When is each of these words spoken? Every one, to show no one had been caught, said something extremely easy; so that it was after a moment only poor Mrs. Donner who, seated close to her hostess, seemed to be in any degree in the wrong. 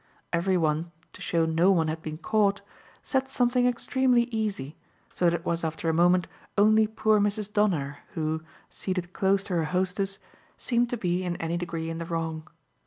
Every 0.33 0.57
one, 0.57 0.91
to 1.13 1.21
show 1.21 1.45
no 1.45 1.71
one 1.71 1.87
had 1.87 2.01
been 2.01 2.17
caught, 2.17 2.61
said 3.03 3.27
something 3.27 3.67
extremely 3.67 4.23
easy; 4.31 4.75
so 5.13 5.25
that 5.25 5.33
it 5.41 5.45
was 5.45 5.63
after 5.63 5.89
a 5.89 5.93
moment 5.93 6.25
only 6.57 6.87
poor 6.87 7.19
Mrs. 7.19 7.53
Donner 7.53 7.99
who, 8.15 8.41
seated 8.67 9.13
close 9.13 9.43
to 9.43 9.53
her 9.57 9.65
hostess, 9.65 10.17
seemed 10.57 10.89
to 10.89 10.97
be 10.97 11.21
in 11.23 11.35
any 11.35 11.55
degree 11.55 11.91
in 11.91 11.99
the 11.99 12.05
wrong. 12.05 12.47